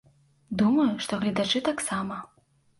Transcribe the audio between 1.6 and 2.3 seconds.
таксама.